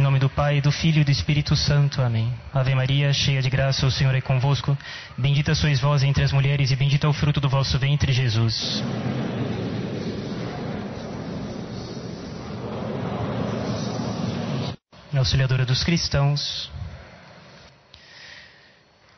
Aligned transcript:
Em 0.00 0.02
nome 0.02 0.18
do 0.18 0.30
Pai, 0.30 0.62
do 0.62 0.72
Filho 0.72 1.02
e 1.02 1.04
do 1.04 1.10
Espírito 1.10 1.54
Santo. 1.54 2.00
Amém. 2.00 2.32
Ave 2.54 2.74
Maria, 2.74 3.12
cheia 3.12 3.42
de 3.42 3.50
graça, 3.50 3.84
o 3.84 3.90
Senhor 3.90 4.14
é 4.14 4.20
convosco. 4.22 4.74
Bendita 5.14 5.54
sois 5.54 5.78
vós 5.78 6.02
entre 6.02 6.24
as 6.24 6.32
mulheres 6.32 6.70
e 6.70 6.74
bendito 6.74 7.06
é 7.06 7.10
o 7.10 7.12
fruto 7.12 7.38
do 7.38 7.50
vosso 7.50 7.78
ventre, 7.78 8.10
Jesus. 8.10 8.82
Auxiliadora 15.14 15.66
dos 15.66 15.84
cristãos. 15.84 16.72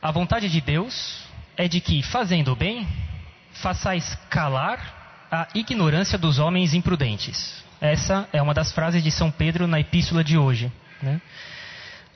A 0.03 0.11
vontade 0.11 0.49
de 0.49 0.61
Deus 0.61 1.23
é 1.57 1.69
de 1.69 1.81
que, 1.81 2.03
fazendo 2.03 2.51
o 2.51 2.57
bem, 2.57 2.89
façais 3.53 4.19
calar 4.29 5.29
a 5.31 5.47
ignorância 5.55 6.19
dos 6.19 6.41
homens 6.41 6.75
imprudentes. 6.75 7.63
Essa 7.83 8.29
é 8.33 8.41
uma 8.41 8.55
das 8.55 8.71
frases 8.71 9.03
de 9.03 9.11
São 9.11 9.29
Pedro 9.29 9.67
na 9.67 9.81
epístola 9.81 10.23
de 10.23 10.39
hoje. 10.39 10.71
Né? 11.03 11.21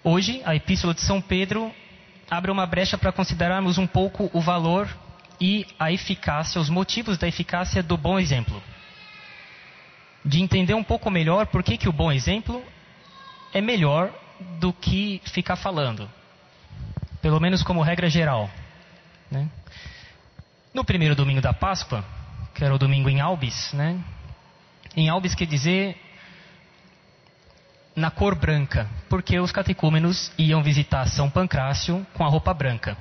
Hoje, 0.05 0.41
a 0.45 0.55
epístola 0.55 0.95
de 0.95 1.01
São 1.01 1.21
Pedro 1.21 1.75
abre 2.31 2.53
uma 2.53 2.65
brecha 2.65 2.97
para 2.97 3.11
considerarmos 3.11 3.77
um 3.77 3.87
pouco 3.87 4.31
o 4.33 4.41
valor 4.41 4.89
e 5.41 5.67
a 5.77 5.91
eficácia, 5.91 6.61
os 6.61 6.71
motivos 6.71 7.19
da 7.19 7.27
eficácia 7.27 7.83
do 7.83 7.97
bom 7.97 8.17
exemplo. 8.17 8.63
De 10.25 10.41
entender 10.41 10.73
um 10.73 10.85
pouco 10.85 11.11
melhor 11.11 11.47
por 11.47 11.65
que, 11.65 11.77
que 11.77 11.89
o 11.89 11.93
bom 11.93 12.13
exemplo 12.13 12.63
é 13.53 13.61
melhor 13.61 14.13
do 14.61 14.73
que 14.73 15.21
ficar 15.25 15.57
falando. 15.57 16.09
Pelo 17.21 17.41
menos 17.41 17.65
como 17.65 17.83
regra 17.83 18.09
geral. 18.09 18.49
Né? 19.29 19.51
No 20.73 20.85
primeiro 20.85 21.17
domingo 21.17 21.41
da 21.41 21.53
Páscoa, 21.53 22.05
que 22.55 22.65
era 22.65 22.73
o 22.73 22.79
domingo 22.79 23.11
em 23.11 23.21
Albis, 23.21 23.73
né? 23.73 24.01
Em 24.97 25.11
Albis 25.11 25.35
quer 25.35 25.47
dizer 25.47 25.95
na 27.95 28.11
cor 28.11 28.35
branca, 28.35 28.89
porque 29.11 29.39
os 29.39 29.53
catecúmenos 29.53 30.33
iam 30.39 30.63
visitar 30.63 31.07
São 31.07 31.29
Pancrácio 31.29 32.07
com 32.15 32.25
a 32.25 32.29
roupa 32.29 32.55
branca, 32.55 32.97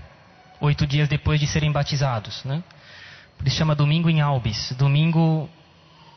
oito 0.60 0.86
dias 0.86 1.08
depois 1.08 1.40
de 1.40 1.48
serem 1.48 1.72
batizados, 1.72 2.44
né? 2.44 2.62
Por 3.38 3.48
isso 3.48 3.58
chama 3.58 3.76
domingo 3.76 4.10
em 4.10 4.20
Albis, 4.20 4.74
domingo 4.78 5.50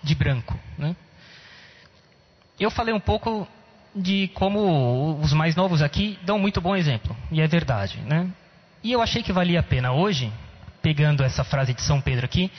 de 0.03 0.15
branco, 0.15 0.59
né? 0.77 0.97
Eu 2.59 2.71
falei 2.71 2.93
um 2.93 3.01
pouco 3.01 3.47
de 3.95 4.29
como 4.35 5.21
os 5.21 5.33
mais 5.33 5.55
novos 5.55 5.81
aqui 5.81 6.19
dão 6.23 6.39
muito 6.41 6.61
bom 6.61 6.75
exemplo, 6.75 7.17
e 7.31 7.41
é 7.41 7.47
verdade, 7.47 7.99
né? 7.99 8.29
E 8.83 8.93
eu 8.93 9.01
achei 9.01 9.23
que 9.23 9.33
valia 9.33 9.61
a 9.61 9.63
pena 9.63 9.93
hoje, 9.93 10.33
pegando 10.83 11.23
essa 11.23 11.45
frase 11.45 11.73
de 11.73 11.83
São 11.83 12.01
Pedro 12.01 12.25
aqui, 12.25 12.51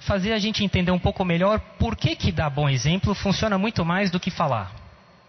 fazer 0.00 0.32
a 0.32 0.38
gente 0.38 0.64
entender 0.64 0.90
um 0.90 0.98
pouco 0.98 1.24
melhor 1.24 1.60
por 1.78 1.96
que, 1.96 2.16
que 2.16 2.32
dar 2.32 2.50
bom 2.50 2.68
exemplo 2.68 3.14
funciona 3.14 3.58
muito 3.58 3.84
mais 3.84 4.10
do 4.10 4.18
que 4.18 4.30
falar. 4.30 4.74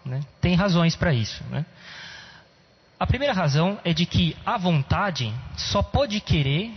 Né? 0.04 0.20
Tem 0.40 0.54
razões 0.54 0.96
para 0.96 1.12
isso. 1.12 1.42
Né? 1.50 1.64
A 2.98 3.06
primeira 3.06 3.34
razão 3.34 3.78
é 3.84 3.92
de 3.92 4.06
que 4.06 4.36
a 4.44 4.56
vontade 4.56 5.32
só 5.56 5.82
pode 5.82 6.20
querer 6.20 6.70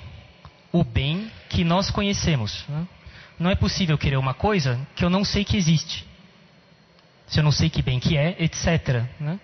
o 0.72 0.84
bem 0.84 1.32
que 1.50 1.64
nós 1.64 1.90
conhecemos. 1.90 2.66
Né? 2.68 2.88
Não 3.40 3.50
é 3.50 3.56
possível 3.56 3.98
querer 3.98 4.18
uma 4.18 4.34
coisa 4.34 4.80
que 4.96 5.04
eu 5.04 5.10
não 5.10 5.24
sei 5.24 5.46
que 5.46 5.58
existe. 5.58 6.06
Se 7.28 7.40
eu 7.40 7.44
não 7.44 7.52
sei 7.52 7.70
que 7.70 7.82
bem 7.82 8.00
que 8.00 8.18
é, 8.18 8.36
etc. 8.40 9.04
Né? 9.20 9.40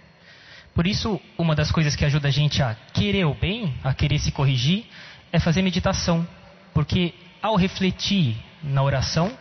Por 0.73 0.85
isso, 0.85 1.19
uma 1.37 1.55
das 1.55 1.71
coisas 1.71 1.95
que 1.95 2.05
ajuda 2.05 2.27
a 2.27 2.31
gente 2.31 2.61
a 2.61 2.75
querer 2.93 3.25
o 3.25 3.33
bem, 3.33 3.73
a 3.83 3.93
querer 3.93 4.19
se 4.19 4.31
corrigir, 4.31 4.85
é 5.31 5.39
fazer 5.39 5.61
meditação. 5.61 6.27
Porque 6.73 7.13
ao 7.41 7.55
refletir 7.55 8.37
na 8.63 8.81
oração, 8.83 9.31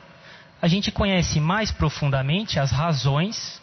a 0.61 0.69
gente 0.69 0.91
conhece 0.91 1.41
mais 1.41 1.71
profundamente 1.71 2.59
as 2.59 2.71
razões 2.71 3.61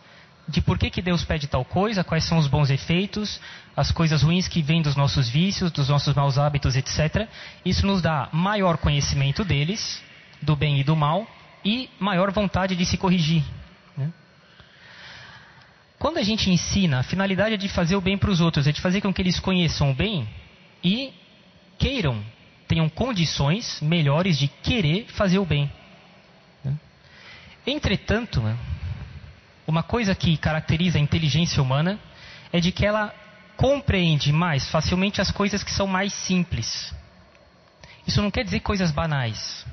de 0.47 0.61
por 0.61 0.77
que, 0.77 0.89
que 0.89 1.01
Deus 1.01 1.25
pede 1.25 1.47
tal 1.47 1.65
coisa, 1.65 2.03
quais 2.03 2.23
são 2.23 2.37
os 2.37 2.47
bons 2.47 2.69
efeitos, 2.69 3.39
as 3.75 3.91
coisas 3.91 4.23
ruins 4.23 4.47
que 4.47 4.61
vêm 4.61 4.81
dos 4.81 4.95
nossos 4.95 5.27
vícios, 5.27 5.71
dos 5.71 5.89
nossos 5.89 6.15
maus 6.15 6.37
hábitos, 6.37 6.75
etc. 6.75 7.27
Isso 7.65 7.85
nos 7.85 8.01
dá 8.01 8.29
maior 8.31 8.77
conhecimento 8.77 9.43
deles, 9.43 10.01
do 10.41 10.55
bem 10.55 10.79
e 10.79 10.83
do 10.83 10.95
mal, 10.95 11.27
e 11.65 11.89
maior 11.99 12.31
vontade 12.31 12.75
de 12.75 12.85
se 12.85 12.97
corrigir. 12.97 13.43
Né? 13.97 14.11
Quando 15.99 16.17
a 16.17 16.23
gente 16.23 16.49
ensina, 16.49 16.99
a 16.99 17.03
finalidade 17.03 17.55
é 17.55 17.57
de 17.57 17.67
fazer 17.67 17.95
o 17.97 18.01
bem 18.01 18.17
para 18.17 18.29
os 18.29 18.39
outros, 18.39 18.67
é 18.67 18.71
de 18.71 18.79
fazer 18.79 19.01
com 19.01 19.13
que 19.13 19.21
eles 19.21 19.39
conheçam 19.39 19.91
o 19.91 19.93
bem 19.93 20.27
e 20.81 21.13
queiram 21.77 22.23
tenham 22.67 22.89
condições 22.89 23.79
melhores 23.81 24.37
de 24.37 24.47
querer 24.47 25.05
fazer 25.07 25.39
o 25.39 25.45
bem. 25.45 25.71
Né? 26.63 26.75
Entretanto, 27.65 28.41
né, 28.41 28.57
uma 29.65 29.83
coisa 29.83 30.13
que 30.13 30.37
caracteriza 30.37 30.97
a 30.97 31.01
inteligência 31.01 31.61
humana 31.61 31.99
é 32.51 32.59
de 32.59 32.71
que 32.71 32.85
ela 32.85 33.13
compreende 33.55 34.31
mais 34.31 34.69
facilmente 34.69 35.19
as 35.19 35.31
coisas 35.31 35.63
que 35.63 35.71
são 35.71 35.87
mais 35.87 36.13
simples. 36.13 36.93
Isso 38.05 38.21
não 38.21 38.31
quer 38.31 38.43
dizer 38.43 38.61
coisas 38.61 38.91
banais. 38.91 39.65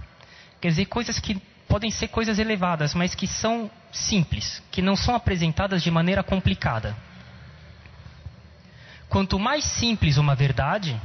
Quer 0.60 0.68
dizer 0.68 0.86
coisas 0.86 1.18
que 1.18 1.40
podem 1.68 1.90
ser 1.90 2.08
coisas 2.08 2.38
elevadas, 2.38 2.94
mas 2.94 3.14
que 3.14 3.26
são 3.26 3.70
simples, 3.92 4.62
que 4.70 4.82
não 4.82 4.96
são 4.96 5.14
apresentadas 5.14 5.82
de 5.82 5.90
maneira 5.90 6.22
complicada. 6.22 6.96
Quanto 9.08 9.38
mais 9.38 9.64
simples 9.64 10.16
uma 10.16 10.34
verdade, 10.34 11.00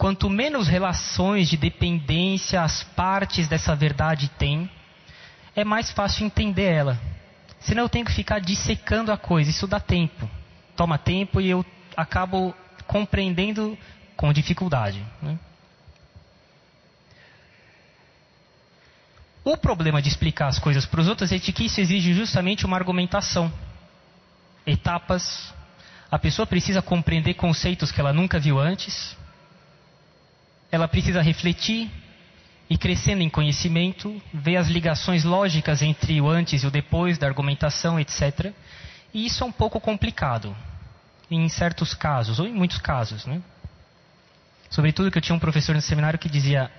Quanto 0.00 0.30
menos 0.30 0.66
relações 0.66 1.46
de 1.50 1.58
dependência 1.58 2.62
as 2.62 2.82
partes 2.82 3.46
dessa 3.46 3.76
verdade 3.76 4.30
têm, 4.38 4.70
é 5.54 5.62
mais 5.62 5.90
fácil 5.90 6.24
entender 6.24 6.72
ela. 6.72 6.98
Senão 7.58 7.82
eu 7.82 7.88
tenho 7.90 8.06
que 8.06 8.14
ficar 8.14 8.38
dissecando 8.38 9.12
a 9.12 9.18
coisa. 9.18 9.50
Isso 9.50 9.66
dá 9.66 9.78
tempo. 9.78 10.26
Toma 10.74 10.96
tempo 10.96 11.38
e 11.38 11.50
eu 11.50 11.62
acabo 11.94 12.54
compreendendo 12.86 13.76
com 14.16 14.32
dificuldade. 14.32 15.04
Né? 15.20 15.38
O 19.44 19.54
problema 19.54 20.00
de 20.00 20.08
explicar 20.08 20.46
as 20.46 20.58
coisas 20.58 20.86
para 20.86 21.02
os 21.02 21.08
outros 21.08 21.30
é 21.30 21.38
que 21.38 21.66
isso 21.66 21.78
exige 21.78 22.14
justamente 22.14 22.64
uma 22.64 22.78
argumentação. 22.78 23.52
Etapas. 24.66 25.52
A 26.10 26.18
pessoa 26.18 26.46
precisa 26.46 26.80
compreender 26.80 27.34
conceitos 27.34 27.92
que 27.92 28.00
ela 28.00 28.14
nunca 28.14 28.38
viu 28.40 28.58
antes 28.58 29.14
ela 30.70 30.88
precisa 30.88 31.20
refletir 31.20 31.90
e 32.68 32.78
crescendo 32.78 33.22
em 33.22 33.28
conhecimento, 33.28 34.22
ver 34.32 34.56
as 34.56 34.68
ligações 34.68 35.24
lógicas 35.24 35.82
entre 35.82 36.20
o 36.20 36.28
antes 36.28 36.62
e 36.62 36.66
o 36.66 36.70
depois 36.70 37.18
da 37.18 37.26
argumentação, 37.26 37.98
etc. 37.98 38.52
E 39.12 39.26
isso 39.26 39.42
é 39.42 39.46
um 39.46 39.52
pouco 39.52 39.80
complicado 39.80 40.56
em 41.28 41.48
certos 41.48 41.94
casos, 41.94 42.38
ou 42.38 42.46
em 42.46 42.52
muitos 42.52 42.78
casos, 42.78 43.26
né? 43.26 43.42
Sobretudo 44.68 45.10
que 45.10 45.18
eu 45.18 45.22
tinha 45.22 45.34
um 45.34 45.40
professor 45.40 45.74
no 45.74 45.82
seminário 45.82 46.18
que 46.18 46.28
dizia: 46.28 46.70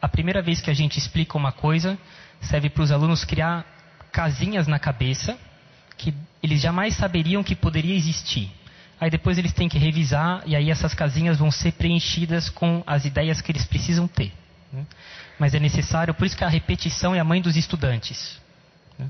a 0.00 0.08
primeira 0.08 0.40
vez 0.40 0.60
que 0.60 0.70
a 0.70 0.74
gente 0.74 0.98
explica 0.98 1.36
uma 1.36 1.50
coisa, 1.50 1.98
serve 2.40 2.70
para 2.70 2.82
os 2.84 2.92
alunos 2.92 3.24
criar 3.24 3.66
casinhas 4.12 4.66
na 4.66 4.78
cabeça 4.78 5.38
que 5.96 6.14
eles 6.42 6.60
jamais 6.60 6.96
saberiam 6.96 7.42
que 7.42 7.54
poderia 7.54 7.94
existir. 7.94 8.50
Aí 9.00 9.08
depois 9.08 9.38
eles 9.38 9.54
têm 9.54 9.68
que 9.68 9.78
revisar 9.78 10.42
e 10.44 10.54
aí 10.54 10.70
essas 10.70 10.92
casinhas 10.92 11.38
vão 11.38 11.50
ser 11.50 11.72
preenchidas 11.72 12.50
com 12.50 12.84
as 12.86 13.06
ideias 13.06 13.40
que 13.40 13.50
eles 13.50 13.64
precisam 13.64 14.06
ter. 14.06 14.30
Né? 14.70 14.84
Mas 15.38 15.54
é 15.54 15.58
necessário, 15.58 16.12
por 16.12 16.26
isso 16.26 16.36
que 16.36 16.44
a 16.44 16.48
repetição 16.48 17.14
é 17.14 17.18
a 17.18 17.24
mãe 17.24 17.40
dos 17.40 17.56
estudantes. 17.56 18.38
Né? 18.98 19.08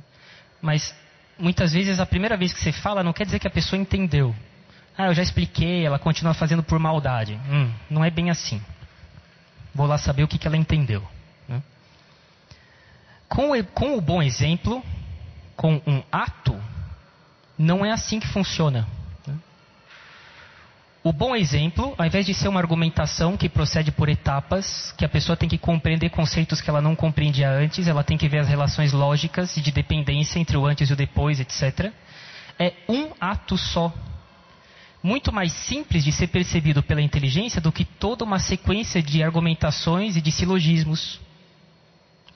Mas 0.63 0.95
muitas 1.37 1.73
vezes 1.73 1.99
a 1.99 2.07
primeira 2.07 2.37
vez 2.37 2.53
que 2.53 2.61
você 2.61 2.71
fala 2.71 3.03
não 3.03 3.13
quer 3.13 3.25
dizer 3.25 3.41
que 3.41 3.49
a 3.49 3.51
pessoa 3.51 3.81
entendeu. 3.81 4.33
Ah, 4.97 5.07
eu 5.07 5.15
já 5.15 5.25
expliquei, 5.25 5.85
ela 5.85 5.99
continua 5.99 6.35
fazendo 6.35 6.63
por 6.63 6.79
maldade. 6.79 7.41
Hum, 7.51 7.73
não 7.91 8.05
é 8.05 8.11
bem 8.11 8.31
assim. 8.31 8.63
Vou 9.75 9.87
lá 9.87 9.99
saber 9.99 10.23
o 10.23 10.29
que, 10.29 10.39
que 10.39 10.47
ela 10.47 10.57
entendeu. 10.57 11.03
Né? 11.49 11.61
Com, 13.29 13.51
com 13.75 13.97
o 13.97 14.01
bom 14.01 14.23
exemplo, 14.23 14.85
com 15.57 15.83
um 15.85 16.01
ato, 16.13 16.57
não 17.59 17.85
é 17.85 17.91
assim 17.91 18.21
que 18.21 18.29
funciona. 18.29 18.87
O 21.03 21.15
bom 21.15 21.35
exemplo, 21.35 21.95
ao 21.97 22.05
invés 22.05 22.27
de 22.27 22.35
ser 22.35 22.49
uma 22.49 22.61
argumentação 22.61 23.35
que 23.35 23.49
procede 23.49 23.91
por 23.91 24.11
etapas, 24.11 24.93
que 24.99 25.05
a 25.05 25.09
pessoa 25.09 25.35
tem 25.35 25.49
que 25.49 25.57
compreender 25.57 26.11
conceitos 26.11 26.61
que 26.61 26.69
ela 26.69 26.83
não 26.83 26.95
compreendia 26.95 27.51
antes, 27.51 27.89
ela 27.89 28.05
tem 28.05 28.19
que 28.19 28.29
ver 28.29 28.41
as 28.41 28.49
relações 28.49 28.93
lógicas 28.93 29.57
e 29.57 29.63
de 29.63 29.73
dependência 29.73 30.39
entre 30.39 30.59
o 30.59 30.67
antes 30.67 30.91
e 30.91 30.93
o 30.93 30.97
depois, 30.97 31.41
etc. 31.41 31.91
É 32.59 32.75
um 32.87 33.13
ato 33.19 33.57
só. 33.57 33.91
Muito 35.03 35.33
mais 35.33 35.53
simples 35.53 36.05
de 36.05 36.13
ser 36.13 36.27
percebido 36.27 36.83
pela 36.83 37.01
inteligência 37.01 37.63
do 37.63 37.73
que 37.73 37.87
toda 37.87 38.23
uma 38.23 38.39
sequência 38.39 39.03
de 39.03 39.23
argumentações 39.23 40.17
e 40.17 40.21
de 40.21 40.31
silogismos. 40.31 41.19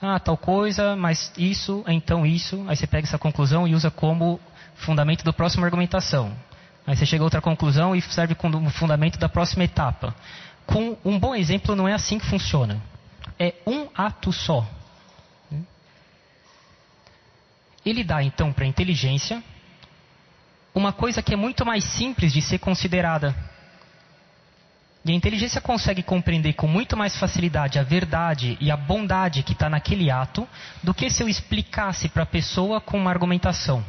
Ah, 0.00 0.18
tal 0.18 0.38
coisa, 0.38 0.96
mas 0.96 1.30
isso, 1.36 1.84
então 1.86 2.24
isso. 2.24 2.64
Aí 2.66 2.76
você 2.76 2.86
pega 2.86 3.06
essa 3.06 3.18
conclusão 3.18 3.68
e 3.68 3.74
usa 3.74 3.90
como 3.90 4.40
fundamento 4.74 5.22
da 5.22 5.34
próxima 5.34 5.66
argumentação. 5.66 6.34
Aí 6.86 6.96
você 6.96 7.06
chega 7.06 7.22
a 7.22 7.24
outra 7.24 7.40
conclusão 7.40 7.96
e 7.96 8.02
serve 8.02 8.34
como 8.34 8.68
fundamento 8.70 9.18
da 9.18 9.28
próxima 9.28 9.64
etapa. 9.64 10.14
Com 10.66 10.96
um 11.04 11.18
bom 11.18 11.34
exemplo, 11.34 11.74
não 11.74 11.88
é 11.88 11.94
assim 11.94 12.18
que 12.18 12.26
funciona. 12.26 12.80
É 13.38 13.54
um 13.66 13.88
ato 13.94 14.32
só. 14.32 14.66
Ele 17.84 18.02
dá 18.02 18.22
então 18.22 18.52
para 18.52 18.64
a 18.64 18.68
inteligência 18.68 19.42
uma 20.74 20.92
coisa 20.92 21.22
que 21.22 21.32
é 21.32 21.36
muito 21.36 21.64
mais 21.64 21.84
simples 21.84 22.32
de 22.32 22.42
ser 22.42 22.58
considerada. 22.58 23.34
E 25.04 25.12
a 25.12 25.14
inteligência 25.14 25.60
consegue 25.60 26.02
compreender 26.02 26.54
com 26.54 26.66
muito 26.66 26.96
mais 26.96 27.16
facilidade 27.16 27.78
a 27.78 27.82
verdade 27.82 28.56
e 28.60 28.70
a 28.70 28.76
bondade 28.76 29.42
que 29.42 29.52
está 29.52 29.68
naquele 29.68 30.10
ato 30.10 30.48
do 30.82 30.94
que 30.94 31.10
se 31.10 31.22
eu 31.22 31.28
explicasse 31.28 32.08
para 32.08 32.22
a 32.22 32.26
pessoa 32.26 32.80
com 32.80 32.98
uma 32.98 33.10
argumentação. 33.10 33.84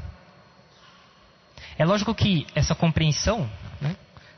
É 1.77 1.85
lógico 1.85 2.15
que 2.15 2.47
essa 2.55 2.73
compreensão 2.73 3.49
né, 3.81 3.95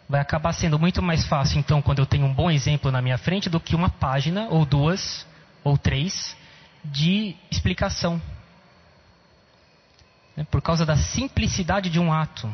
vai 0.10 0.20
acabar 0.20 0.54
sendo 0.54 0.80
muito 0.80 1.02
mais 1.02 1.26
fácil, 1.28 1.60
então, 1.60 1.82
quando 1.82 2.00
eu 2.00 2.06
tenho 2.06 2.26
um 2.26 2.34
bom 2.34 2.50
exemplo 2.50 2.92
na 2.92 3.02
minha 3.02 3.18
frente, 3.18 3.50
do 3.50 3.60
que 3.60 3.76
uma 3.76 3.90
página, 3.90 4.48
ou 4.50 4.66
duas, 4.66 5.26
ou 5.64 5.78
três, 5.78 6.36
de 6.84 7.36
explicação. 7.52 8.22
Né, 10.36 10.46
por 10.50 10.62
causa 10.62 10.86
da 10.86 10.96
simplicidade 10.96 11.90
de 11.90 12.00
um 12.00 12.12
ato 12.12 12.52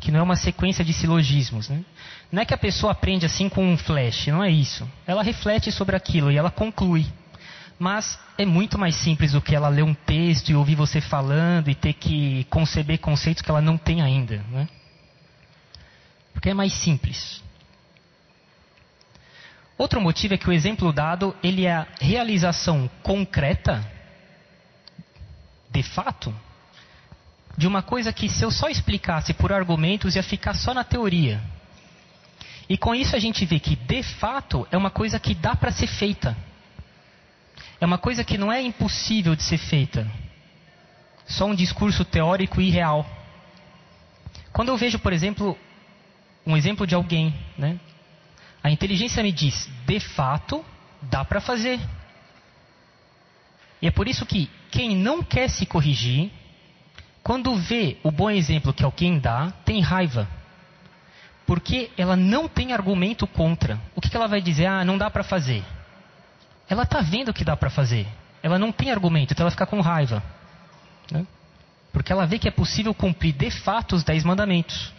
que 0.00 0.10
não 0.10 0.20
é 0.20 0.22
uma 0.22 0.36
sequência 0.36 0.84
de 0.84 0.92
silogismos. 0.92 1.68
Né? 1.68 1.84
Não 2.32 2.42
é 2.42 2.44
que 2.46 2.54
a 2.54 2.58
pessoa 2.58 2.92
aprende 2.92 3.26
assim 3.26 3.48
com 3.48 3.64
um 3.64 3.76
flash, 3.76 4.28
não 4.28 4.42
é 4.42 4.50
isso. 4.50 4.90
Ela 5.06 5.22
reflete 5.22 5.70
sobre 5.70 5.94
aquilo 5.94 6.32
e 6.32 6.36
ela 6.36 6.50
conclui. 6.50 7.06
Mas 7.80 8.20
é 8.36 8.44
muito 8.44 8.78
mais 8.78 8.94
simples 8.94 9.32
do 9.32 9.40
que 9.40 9.56
ela 9.56 9.70
ler 9.70 9.82
um 9.82 9.94
texto 9.94 10.50
e 10.50 10.54
ouvir 10.54 10.74
você 10.74 11.00
falando 11.00 11.70
e 11.70 11.74
ter 11.74 11.94
que 11.94 12.44
conceber 12.50 12.98
conceitos 12.98 13.42
que 13.42 13.50
ela 13.50 13.62
não 13.62 13.78
tem 13.78 14.02
ainda. 14.02 14.44
Né? 14.50 14.68
Porque 16.34 16.50
é 16.50 16.54
mais 16.54 16.74
simples. 16.74 17.42
Outro 19.78 19.98
motivo 19.98 20.34
é 20.34 20.36
que 20.36 20.46
o 20.46 20.52
exemplo 20.52 20.92
dado 20.92 21.34
ele 21.42 21.64
é 21.64 21.72
a 21.72 21.86
realização 21.98 22.86
concreta, 23.02 23.82
de 25.70 25.82
fato, 25.82 26.34
de 27.56 27.66
uma 27.66 27.80
coisa 27.80 28.12
que 28.12 28.28
se 28.28 28.44
eu 28.44 28.50
só 28.50 28.68
explicasse 28.68 29.32
por 29.32 29.54
argumentos 29.54 30.16
ia 30.16 30.22
ficar 30.22 30.52
só 30.52 30.74
na 30.74 30.84
teoria. 30.84 31.42
E 32.68 32.76
com 32.76 32.94
isso 32.94 33.16
a 33.16 33.18
gente 33.18 33.46
vê 33.46 33.58
que 33.58 33.74
de 33.74 34.02
fato 34.02 34.68
é 34.70 34.76
uma 34.76 34.90
coisa 34.90 35.18
que 35.18 35.34
dá 35.34 35.56
para 35.56 35.72
ser 35.72 35.86
feita. 35.86 36.36
É 37.80 37.86
uma 37.86 37.98
coisa 37.98 38.22
que 38.22 38.36
não 38.36 38.52
é 38.52 38.60
impossível 38.60 39.34
de 39.34 39.42
ser 39.42 39.56
feita. 39.56 40.06
Só 41.26 41.46
um 41.46 41.54
discurso 41.54 42.04
teórico 42.04 42.60
e 42.60 42.70
real. 42.70 43.06
Quando 44.52 44.68
eu 44.68 44.76
vejo, 44.76 44.98
por 44.98 45.12
exemplo, 45.12 45.56
um 46.46 46.56
exemplo 46.56 46.86
de 46.86 46.94
alguém, 46.94 47.34
né? 47.56 47.80
A 48.62 48.70
inteligência 48.70 49.22
me 49.22 49.32
diz, 49.32 49.70
de 49.86 49.98
fato, 49.98 50.64
dá 51.00 51.24
para 51.24 51.40
fazer. 51.40 51.80
E 53.80 53.86
é 53.86 53.90
por 53.90 54.06
isso 54.06 54.26
que 54.26 54.50
quem 54.70 54.94
não 54.94 55.22
quer 55.22 55.48
se 55.48 55.64
corrigir, 55.64 56.30
quando 57.22 57.56
vê 57.56 57.96
o 58.02 58.10
bom 58.10 58.30
exemplo 58.30 58.74
que 58.74 58.84
alguém 58.84 59.18
dá, 59.18 59.52
tem 59.64 59.80
raiva. 59.80 60.28
Porque 61.46 61.90
ela 61.96 62.14
não 62.14 62.46
tem 62.46 62.72
argumento 62.72 63.26
contra. 63.26 63.80
O 63.94 64.00
que, 64.00 64.10
que 64.10 64.16
ela 64.16 64.28
vai 64.28 64.42
dizer? 64.42 64.66
Ah, 64.66 64.84
não 64.84 64.98
dá 64.98 65.10
para 65.10 65.24
fazer. 65.24 65.64
Ela 66.70 66.84
está 66.84 67.00
vendo 67.00 67.34
que 67.34 67.44
dá 67.44 67.56
para 67.56 67.68
fazer. 67.68 68.06
Ela 68.40 68.56
não 68.56 68.70
tem 68.70 68.92
argumento, 68.92 69.32
então 69.32 69.42
ela 69.42 69.50
fica 69.50 69.66
com 69.66 69.80
raiva. 69.80 70.22
Né? 71.10 71.26
Porque 71.92 72.12
ela 72.12 72.26
vê 72.26 72.38
que 72.38 72.46
é 72.46 72.50
possível 72.52 72.94
cumprir 72.94 73.32
de 73.32 73.50
fato 73.50 73.96
os 73.96 74.04
dez 74.04 74.22
mandamentos. 74.22 74.92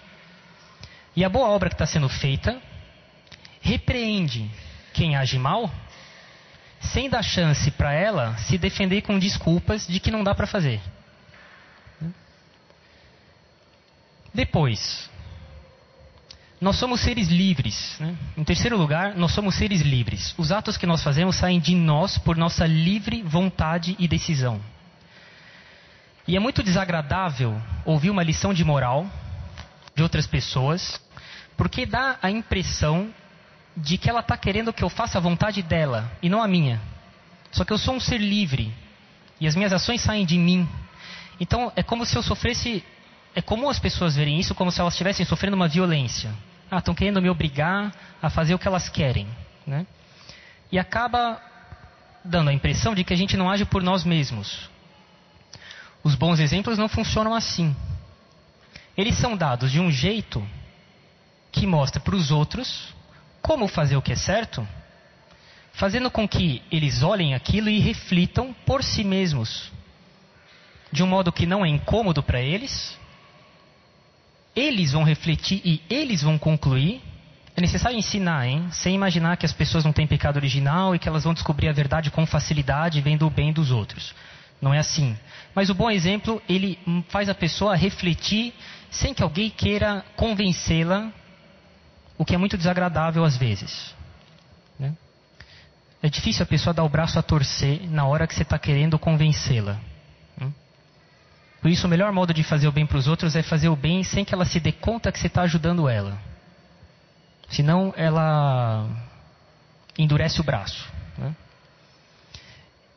E 1.16 1.24
a 1.24 1.30
boa 1.30 1.48
obra 1.48 1.70
que 1.70 1.76
está 1.76 1.86
sendo 1.86 2.10
feita 2.10 2.62
repreende 3.62 4.52
quem 4.94 5.16
age 5.16 5.40
mal, 5.40 5.72
sem 6.82 7.10
dar 7.10 7.24
chance 7.24 7.72
para 7.72 7.94
ela 7.94 8.36
se 8.38 8.58
defender 8.58 9.02
com 9.02 9.18
desculpas 9.18 9.88
de 9.88 10.00
que 10.00 10.12
não 10.12 10.24
dá 10.24 10.36
para 10.36 10.48
fazer. 10.48 10.82
Depois, 14.34 15.10
nós 16.62 16.76
somos 16.76 17.02
seres 17.02 17.28
livres. 17.28 17.98
Né? 18.00 18.16
Em 18.38 18.44
terceiro 18.44 18.78
lugar, 18.78 19.16
nós 19.16 19.32
somos 19.32 19.56
seres 19.56 19.82
livres. 19.82 20.36
Os 20.38 20.52
atos 20.52 20.78
que 20.78 20.86
nós 20.86 21.02
fazemos 21.02 21.36
saem 21.36 21.60
de 21.60 21.74
nós 21.74 22.20
por 22.20 22.38
nossa 22.38 22.68
livre 22.68 23.24
vontade 23.24 23.96
e 23.98 24.08
decisão. 24.08 24.62
E 26.28 26.38
é 26.38 26.40
muito 26.40 26.62
desagradável 26.62 27.60
ouvir 27.84 28.12
uma 28.12 28.22
lição 28.22 28.54
de 28.54 28.64
moral 28.64 29.08
de 29.96 30.04
outras 30.04 30.28
pessoas, 30.28 31.02
porque 31.58 31.84
dá 31.84 32.20
a 32.22 32.30
impressão 32.30 33.12
de 33.76 33.98
que 33.98 34.08
ela 34.08 34.20
está 34.20 34.38
querendo 34.38 34.72
que 34.72 34.84
eu 34.84 34.90
faça 34.90 35.18
a 35.18 35.22
vontade 35.22 35.64
dela 35.64 36.12
e 36.22 36.30
não 36.30 36.44
a 36.44 36.48
minha. 36.48 36.80
Só 37.52 37.66
que 37.66 37.74
eu 37.74 37.78
sou 37.80 37.96
um 37.96 38.00
ser 38.00 38.20
livre 38.20 38.72
e 39.40 39.48
as 39.48 39.56
minhas 39.56 39.74
ações 39.74 40.00
saem 40.02 40.28
de 40.28 40.38
mim. 40.38 40.70
Então 41.40 41.74
é 41.76 41.82
como 41.82 42.06
se 42.06 42.16
eu 42.16 42.22
sofresse 42.22 42.84
é 43.34 43.42
comum 43.42 43.70
as 43.70 43.80
pessoas 43.80 44.16
verem 44.16 44.40
isso 44.40 44.54
como 44.54 44.72
se 44.72 44.80
elas 44.80 44.94
estivessem 44.94 45.26
sofrendo 45.26 45.56
uma 45.56 45.68
violência. 45.68 46.32
Ah, 46.72 46.78
estão 46.78 46.96
querendo 46.96 47.22
me 47.22 47.30
obrigar 47.30 47.94
a 48.22 48.30
fazer 48.30 48.56
o 48.56 48.60
que 48.60 48.66
elas 48.66 48.88
querem. 48.88 49.28
Né? 49.68 49.86
E 50.72 50.80
acaba 50.80 51.42
dando 52.24 52.50
a 52.50 52.54
impressão 52.54 52.96
de 52.96 53.04
que 53.04 53.14
a 53.14 53.18
gente 53.18 53.36
não 53.36 53.50
age 53.50 53.66
por 53.66 53.84
nós 53.84 54.06
mesmos. 54.06 54.70
Os 56.02 56.16
bons 56.16 56.40
exemplos 56.40 56.78
não 56.78 56.88
funcionam 56.88 57.36
assim. 57.36 57.76
Eles 58.96 59.18
são 59.18 59.36
dados 59.36 59.70
de 59.70 59.82
um 59.82 59.92
jeito 59.92 60.42
que 61.52 61.68
mostra 61.68 62.00
para 62.00 62.16
os 62.16 62.32
outros 62.32 62.94
como 63.42 63.68
fazer 63.68 63.98
o 63.98 64.02
que 64.02 64.14
é 64.14 64.16
certo, 64.16 64.66
fazendo 65.74 66.10
com 66.10 66.26
que 66.28 66.62
eles 66.72 67.04
olhem 67.04 67.34
aquilo 67.34 67.70
e 67.70 67.80
reflitam 67.80 68.54
por 68.66 68.82
si 68.84 69.04
mesmos, 69.04 69.72
de 70.92 71.04
um 71.04 71.08
modo 71.08 71.32
que 71.34 71.46
não 71.46 71.66
é 71.66 71.68
incômodo 71.68 72.24
para 72.24 72.40
eles 72.40 72.98
eles 74.56 74.92
vão 74.92 75.04
refletir 75.04 75.62
e 75.64 75.82
eles 75.90 76.22
vão 76.22 76.38
concluir. 76.38 77.02
É 77.56 77.62
necessário 77.62 77.98
ensinar, 77.98 78.48
hein? 78.48 78.68
Sem 78.72 78.96
imaginar 78.96 79.38
que 79.38 79.46
as 79.46 79.54
pessoas 79.54 79.84
não 79.84 79.92
têm 79.92 80.08
pecado 80.08 80.38
original 80.38 80.96
e 80.96 81.00
que 81.00 81.08
elas 81.08 81.24
vão 81.24 81.34
descobrir 81.34 81.68
a 81.68 81.74
verdade 81.74 82.10
com 82.10 82.26
facilidade 82.26 83.02
vendo 83.02 83.28
o 83.28 83.30
bem 83.30 83.52
dos 83.52 83.72
outros. 83.72 84.14
Não 84.62 84.74
é 84.74 84.80
assim. 84.80 85.18
Mas 85.54 85.70
o 85.70 85.74
bom 85.74 85.90
exemplo, 85.90 86.42
ele 86.48 86.78
faz 87.10 87.28
a 87.30 87.36
pessoa 87.36 87.76
refletir 87.76 88.54
sem 88.90 89.14
que 89.14 89.24
alguém 89.24 89.50
queira 89.50 90.06
convencê-la, 90.16 91.12
o 92.18 92.24
que 92.24 92.36
é 92.36 92.38
muito 92.38 92.58
desagradável 92.58 93.24
às 93.24 93.36
vezes. 93.38 93.94
Né? 94.80 94.94
É 96.04 96.10
difícil 96.10 96.44
a 96.44 96.46
pessoa 96.46 96.74
dar 96.74 96.84
o 96.84 96.90
braço 96.90 97.18
a 97.18 97.22
torcer 97.22 97.90
na 97.90 98.06
hora 98.06 98.28
que 98.28 98.36
você 98.36 98.44
está 98.44 98.60
querendo 98.60 99.00
convencê-la. 99.00 99.80
Por 101.62 101.70
isso, 101.70 101.86
o 101.86 101.90
melhor 101.90 102.12
modo 102.12 102.34
de 102.34 102.44
fazer 102.44 102.68
o 102.68 102.72
bem 102.72 102.88
para 102.88 102.98
os 102.98 103.08
outros 103.08 103.36
é 103.36 103.44
fazer 103.44 103.70
o 103.70 103.76
bem 103.76 104.04
sem 104.04 104.26
que 104.26 104.34
ela 104.34 104.46
se 104.46 104.60
dê 104.60 104.72
conta 104.72 105.12
que 105.12 105.20
você 105.20 105.28
está 105.28 105.44
ajudando 105.44 105.88
ela. 105.88 106.18
Senão, 107.50 107.94
ela 107.96 108.90
endurece 109.98 110.42
o 110.42 110.44
braço. 110.44 110.90
Né? 111.18 111.36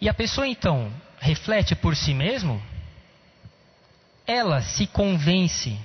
E 0.01 0.09
a 0.09 0.15
pessoa, 0.15 0.47
então, 0.47 0.91
reflete 1.21 1.75
por 1.75 1.95
si 1.95 2.15
mesmo, 2.15 2.63
ela 4.27 4.63
se 4.63 4.87
convence 4.87 5.79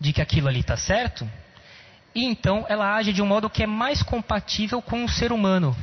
de 0.00 0.12
que 0.12 0.20
aquilo 0.20 0.48
ali 0.48 0.60
está 0.60 0.76
certo, 0.76 1.28
e 2.12 2.24
então 2.24 2.66
ela 2.68 2.96
age 2.96 3.12
de 3.12 3.22
um 3.22 3.26
modo 3.26 3.48
que 3.48 3.62
é 3.62 3.66
mais 3.66 4.02
compatível 4.02 4.82
com 4.82 5.04
o 5.04 5.08
ser 5.08 5.30
humano 5.30 5.76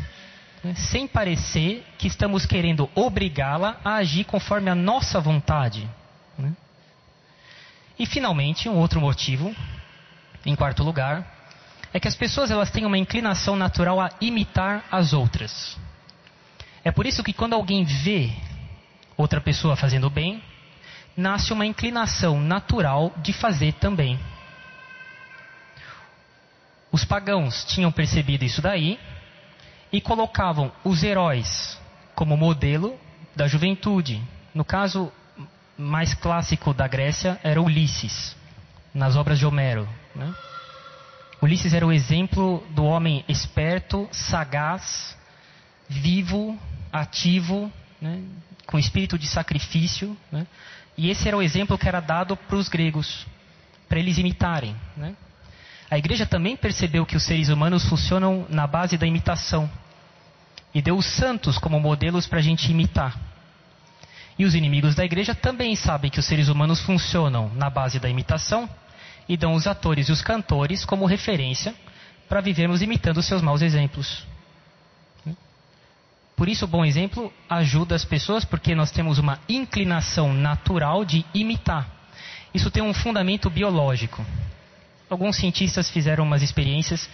sem 0.76 1.08
parecer 1.08 1.86
que 1.98 2.08
estamos 2.08 2.46
querendo 2.46 2.90
obrigá-la 2.96 3.80
a 3.84 3.96
agir 3.96 4.24
conforme 4.24 4.70
a 4.70 4.76
nossa 4.76 5.20
vontade. 5.20 5.90
Né? 6.38 6.54
E 8.00 8.06
finalmente, 8.06 8.70
um 8.70 8.78
outro 8.78 9.02
motivo, 9.02 9.54
em 10.46 10.56
quarto 10.56 10.84
lugar, 10.84 11.28
é 11.94 12.00
que 12.00 12.08
as 12.08 12.16
pessoas 12.16 12.50
elas 12.50 12.72
têm 12.72 12.86
uma 12.86 12.98
inclinação 12.98 13.56
natural 13.56 14.00
a 14.00 14.10
imitar 14.22 14.86
as 14.90 15.12
outras. 15.12 15.78
É 16.84 16.92
por 16.92 17.06
isso 17.06 17.24
que 17.24 17.34
quando 17.34 17.54
alguém 17.54 17.84
vê 17.84 18.32
outra 19.18 19.42
pessoa 19.42 19.76
fazendo 19.76 20.10
bem, 20.10 20.42
nasce 21.16 21.54
uma 21.54 21.66
inclinação 21.66 22.40
natural 22.40 23.14
de 23.18 23.34
fazer 23.34 23.74
também. 23.74 24.20
Os 26.92 27.04
pagãos 27.04 27.66
tinham 27.66 27.92
percebido 27.92 28.46
isso 28.46 28.62
daí 28.62 29.00
e 29.94 30.02
colocavam 30.02 30.72
os 30.84 31.04
heróis 31.04 31.80
como 32.16 32.36
modelo 32.36 33.00
da 33.36 33.48
juventude. 33.48 34.20
No 34.54 34.66
caso 34.66 35.12
mais 35.78 36.16
clássico 36.16 36.74
da 36.74 36.88
Grécia 36.88 37.40
era 37.44 37.62
Ulisses, 37.62 38.36
nas 38.92 39.16
obras 39.16 39.38
de 39.38 39.46
Homero. 39.46 39.88
Né? 40.16 40.34
Ulisses 41.40 41.76
era 41.76 41.86
o 41.86 41.94
exemplo 41.94 42.64
do 42.72 42.84
homem 42.84 43.24
esperto, 43.28 44.10
sagaz, 44.12 45.16
vivo, 45.88 46.58
ativo, 46.92 47.72
né? 48.02 48.24
com 48.66 48.80
espírito 48.80 49.18
de 49.18 49.28
sacrifício. 49.28 50.18
Né? 50.32 50.48
E 50.98 51.12
esse 51.12 51.28
era 51.28 51.38
o 51.38 51.42
exemplo 51.42 51.78
que 51.78 51.88
era 51.88 52.00
dado 52.00 52.36
para 52.36 52.56
os 52.56 52.68
gregos, 52.68 53.28
para 53.88 54.00
eles 54.00 54.18
imitarem. 54.18 54.76
Né? 54.98 55.16
A 55.92 56.00
igreja 56.00 56.26
também 56.26 56.56
percebeu 56.56 57.06
que 57.06 57.16
os 57.16 57.24
seres 57.24 57.50
humanos 57.50 57.88
funcionam 57.88 58.48
na 58.50 58.66
base 58.66 58.98
da 58.98 59.06
imitação 59.06 59.70
e 60.74 60.82
deu 60.82 60.98
os 60.98 61.06
santos 61.06 61.58
como 61.58 61.80
modelos 61.80 62.28
para 62.28 62.40
a 62.40 62.42
gente 62.42 62.72
imitar. 62.72 63.20
E 64.38 64.46
os 64.46 64.56
inimigos 64.56 64.96
da 64.96 65.06
igreja 65.06 65.36
também 65.36 65.76
sabem 65.76 66.10
que 66.10 66.20
os 66.20 66.26
seres 66.26 66.48
humanos 66.48 66.82
funcionam 66.82 67.52
na 67.56 67.70
base 67.70 68.00
da 68.00 68.10
imitação 68.10 68.68
e 69.30 69.38
dão 69.38 69.54
os 69.54 69.68
atores 69.68 70.10
e 70.10 70.12
os 70.12 70.22
cantores 70.22 70.84
como 70.84 71.06
referência 71.06 71.74
para 72.28 72.42
vivermos 72.42 72.82
imitando 72.82 73.22
seus 73.22 73.42
maus 73.42 73.62
exemplos. 73.62 74.26
Por 76.36 76.50
isso, 76.50 76.66
o 76.66 76.68
bom 76.68 76.84
exemplo 76.84 77.32
ajuda 77.48 77.96
as 77.96 78.04
pessoas, 78.04 78.44
porque 78.44 78.74
nós 78.74 78.92
temos 78.92 79.20
uma 79.20 79.40
inclinação 79.48 80.34
natural 80.34 81.06
de 81.06 81.24
imitar. 81.34 81.88
Isso 82.54 82.72
tem 82.72 82.82
um 82.82 82.94
fundamento 82.94 83.50
biológico. 83.50 84.26
Alguns 85.10 85.36
cientistas 85.36 85.92
fizeram 85.92 86.24
umas 86.24 86.42
experiências 86.42 87.08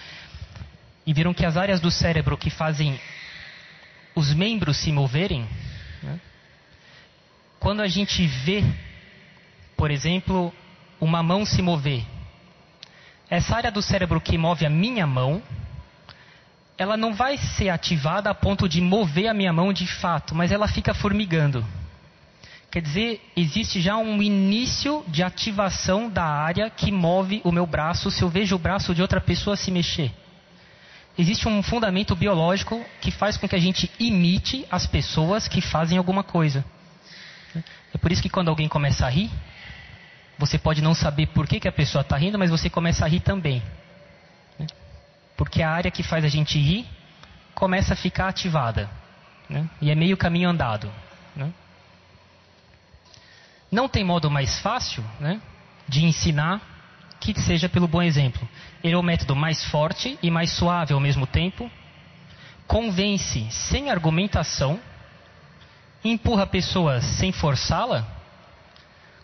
e 1.06 1.14
viram 1.14 1.34
que 1.34 1.46
as 1.46 1.58
áreas 1.58 1.82
do 1.82 1.92
cérebro 1.92 2.38
que 2.38 2.50
fazem 2.50 3.00
os 4.20 4.34
membros 4.34 4.76
se 4.78 4.92
moverem, 4.92 5.48
né? 6.04 6.20
quando 7.60 7.82
a 7.82 7.88
gente 7.88 8.28
vê, 8.28 8.64
por 9.78 9.90
exemplo, 9.90 10.54
uma 11.00 11.24
mão 11.24 11.46
se 11.46 11.62
mover, 11.62 12.04
essa 13.30 13.56
área 13.56 13.72
do 13.72 13.82
cérebro 13.82 14.20
que 14.20 14.38
move 14.38 14.66
a 14.66 14.70
minha 14.70 15.08
mão, 15.08 15.42
ela 16.78 16.98
não 16.98 17.14
vai 17.14 17.38
ser 17.38 17.70
ativada 17.70 18.30
a 18.30 18.34
ponto 18.34 18.68
de 18.68 18.82
mover 18.82 19.28
a 19.28 19.34
minha 19.34 19.54
mão 19.54 19.72
de 19.72 19.88
fato, 19.88 20.36
mas 20.36 20.52
ela 20.52 20.68
fica 20.68 20.94
formigando. 20.94 21.66
Quer 22.72 22.82
dizer, 22.82 23.22
existe 23.36 23.82
já 23.82 23.98
um 23.98 24.22
início 24.22 25.04
de 25.08 25.24
ativação 25.24 26.10
da 26.10 26.26
área 26.26 26.70
que 26.70 26.92
move 26.92 27.42
o 27.44 27.52
meu 27.52 27.66
braço 27.66 28.12
se 28.12 28.22
eu 28.22 28.30
vejo 28.30 28.56
o 28.56 28.60
braço 28.60 28.94
de 28.94 29.02
outra 29.02 29.22
pessoa 29.22 29.56
se 29.56 29.72
mexer. 29.72 30.12
Existe 31.20 31.50
um 31.50 31.62
fundamento 31.62 32.16
biológico 32.16 32.82
que 33.02 33.12
faz 33.12 33.36
com 33.36 33.46
que 33.46 33.54
a 33.54 33.60
gente 33.60 33.92
imite 34.00 34.66
as 34.72 34.88
pessoas 34.88 35.50
que 35.50 35.60
fazem 35.60 35.98
alguma 35.98 36.24
coisa. 36.24 36.64
É 37.94 37.98
por 37.98 38.10
isso 38.10 38.22
que 38.22 38.30
quando 38.30 38.48
alguém 38.48 38.70
começa 38.70 39.06
a 39.06 39.10
rir, 39.10 39.30
você 40.38 40.58
pode 40.58 40.82
não 40.82 40.94
saber 40.94 41.28
por 41.28 41.46
que, 41.46 41.60
que 41.60 41.68
a 41.68 41.74
pessoa 41.74 42.04
está 42.04 42.16
rindo, 42.16 42.40
mas 42.40 42.50
você 42.50 42.70
começa 42.70 43.04
a 43.04 43.08
rir 43.10 43.20
também. 43.20 43.62
Né? 44.58 44.66
Porque 45.36 45.62
a 45.62 45.70
área 45.70 45.92
que 45.92 46.04
faz 46.04 46.24
a 46.24 46.30
gente 46.30 46.58
rir 46.58 46.88
começa 47.54 47.96
a 47.96 47.98
ficar 47.98 48.30
ativada. 48.30 48.90
Né? 49.50 49.70
E 49.82 49.92
é 49.92 49.96
meio 49.96 50.16
caminho 50.16 50.48
andado. 50.48 50.90
Né? 51.36 51.52
Não 53.70 53.90
tem 53.90 54.06
modo 54.06 54.32
mais 54.32 54.58
fácil 54.62 55.04
né, 55.20 55.42
de 55.86 56.06
ensinar 56.06 56.62
que 57.20 57.40
seja 57.42 57.68
pelo 57.68 57.88
bom 57.88 58.02
exemplo. 58.02 58.48
Ele 58.84 58.94
é 58.94 58.98
o 58.98 59.04
método 59.04 59.36
mais 59.36 59.64
forte 59.66 60.18
e 60.22 60.32
mais 60.32 60.52
suave 60.52 60.94
ao 60.94 61.00
mesmo 61.00 61.28
tempo. 61.28 61.70
Convence 62.68 63.48
sem 63.52 63.90
argumentação. 63.90 64.80
Empurra 66.04 66.44
a 66.44 66.48
pessoa 66.48 67.02
sem 67.02 67.32
forçá-la 67.32 68.20